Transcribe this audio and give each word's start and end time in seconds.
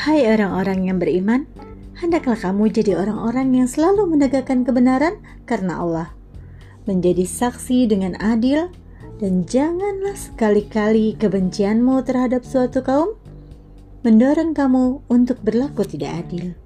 Hai 0.00 0.24
orang-orang 0.24 0.88
yang 0.88 0.96
beriman, 0.96 1.44
hendaklah 2.00 2.32
kamu 2.32 2.72
jadi 2.72 2.96
orang-orang 2.96 3.52
yang 3.52 3.68
selalu 3.68 4.08
menegakkan 4.08 4.64
kebenaran 4.64 5.20
karena 5.44 5.76
Allah, 5.76 6.08
menjadi 6.88 7.28
saksi 7.28 7.84
dengan 7.84 8.16
adil, 8.16 8.72
dan 9.20 9.44
janganlah 9.44 10.16
sekali-kali 10.16 11.20
kebencianmu 11.20 12.00
terhadap 12.08 12.48
suatu 12.48 12.80
kaum 12.80 13.12
mendorong 14.00 14.56
kamu 14.56 15.04
untuk 15.12 15.36
berlaku 15.44 15.84
tidak 15.84 16.24
adil. 16.24 16.56